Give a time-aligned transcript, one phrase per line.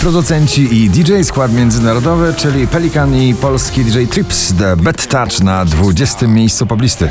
[0.00, 5.64] Producenci i DJ skład międzynarodowy, czyli Pelikan i polski DJ Trips The Bad Touch na
[5.64, 6.26] 20.
[6.26, 7.10] miejscu poblisty.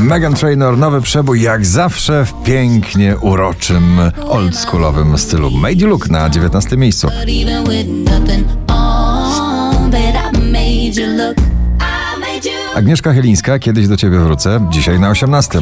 [0.00, 5.50] Megan Trainor, nowy przebój jak zawsze w pięknie uroczym, oldschoolowym stylu.
[5.50, 6.76] Made You Look na 19.
[6.76, 7.08] miejscu.
[12.74, 15.60] Agnieszka Chylińska, kiedyś do ciebie wrócę, dzisiaj na 18.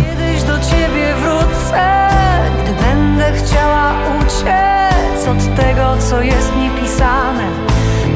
[5.31, 7.49] od tego, co jest niepisane,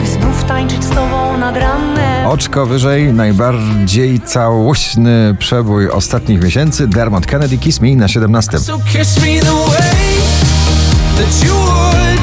[0.01, 2.27] by znów tańczyć z tobą nad ranem.
[2.27, 6.89] Oczko wyżej, najbardziej całośny przebój ostatnich miesięcy.
[6.89, 8.59] Dermot Kennedy Kiss Me na 17.
[8.59, 10.15] So kiss me the way
[11.17, 12.21] that you would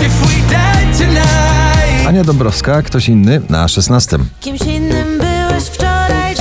[0.00, 2.08] if we died tonight.
[2.08, 4.18] Ania Dąbrowska, ktoś inny na 16.
[4.40, 6.34] Kimś innym byłeś wczoraj,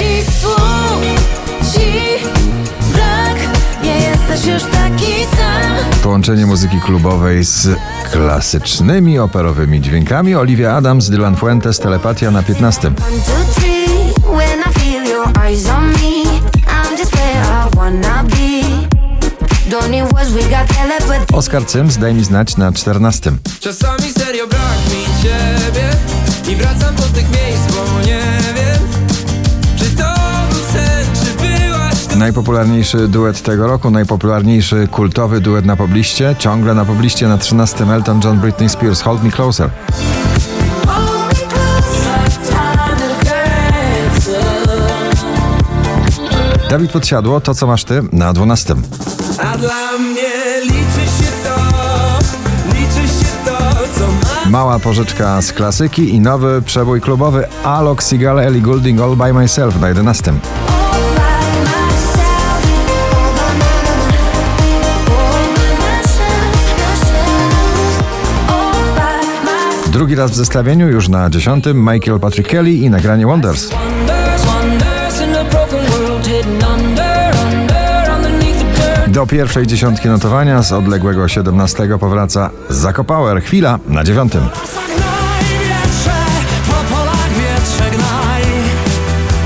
[6.13, 7.67] Połączenie muzyki klubowej z
[8.11, 10.35] klasycznymi operowymi dźwiękami.
[10.35, 12.87] Olivia Adams, Dylan Fuentes, Telepatia na 15.
[12.87, 14.13] One, two, three.
[14.37, 16.23] When I feel your eyes on me,
[16.67, 18.63] I'm just where I wanna be.
[19.69, 21.33] Don't need words, we got telepathy.
[21.33, 23.31] Oskar Cyms, daj mi znać na 14.
[23.59, 25.89] Czasami serio brak mi ciebie
[26.53, 28.42] i wracam do tych miejsc, bo nie
[32.23, 37.85] Najpopularniejszy duet tego roku, najpopularniejszy kultowy duet na pobliście, ciągle na pobliście na 13.
[37.93, 39.69] Elton John, Britney Spears, Hold Me Closer.
[46.69, 48.75] Dawid Podsiadło, to co masz ty na 12.
[49.39, 50.31] A dla mnie
[50.63, 51.55] liczy się to,
[52.67, 53.57] liczy się to,
[53.99, 54.51] co mam.
[54.51, 59.81] Mała pożyczka z klasyki i nowy przebój klubowy Alok Seagal, Ellie Goulding, All By Myself
[59.81, 60.33] na 11.
[69.93, 71.65] Drugi raz w zestawieniu, już na 10.
[71.73, 73.69] Michael Patrick Kelly i nagranie Wonders.
[79.07, 83.41] Do pierwszej dziesiątki notowania z odległego 17 powraca Zakopower.
[83.41, 84.41] Chwila na dziewiątym.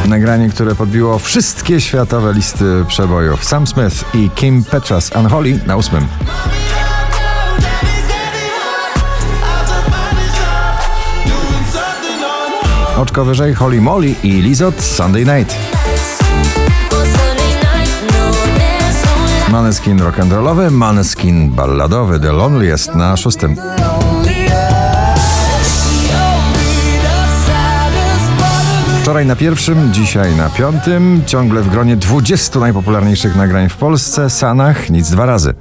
[0.07, 3.46] Nagranie, które podbiło wszystkie światowe listy przebojów.
[3.46, 6.07] Sam Smith i Kim Petras Unholy na ósmym.
[12.97, 15.56] Oczko wyżej Holly Molly i Lizot Sunday Night.
[19.52, 23.56] Maneskin rock'n'rollowy, Maneskin balladowy The Loneliest na szóstym.
[29.02, 34.90] Wczoraj na pierwszym, dzisiaj na piątym, ciągle w gronie 20 najpopularniejszych nagrań w Polsce, Sanach,
[34.90, 35.53] nic dwa razy.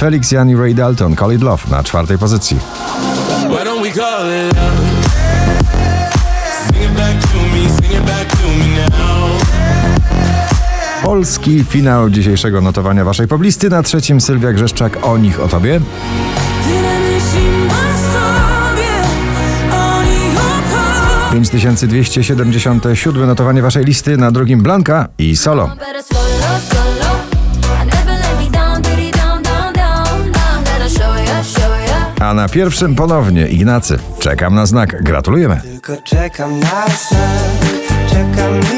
[0.00, 2.58] Felix Jan i Ray Dalton, Call It Love na czwartej pozycji.
[11.02, 13.70] Polski finał dzisiejszego notowania waszej poblisty.
[13.70, 15.80] Na trzecim Sylwia Grzeszczak, o nich, o tobie.
[18.12, 18.88] Sobie,
[19.72, 20.40] oni o
[21.30, 21.32] tobie.
[21.32, 24.16] 5277 notowanie waszej listy.
[24.16, 25.70] Na drugim Blanka i Solo.
[32.20, 33.98] A na pierwszym ponownie Ignacy.
[34.18, 35.02] Czekam na znak.
[35.02, 35.60] Gratulujemy.
[35.62, 37.50] Tylko czekam na znak,
[38.10, 38.69] czekam miły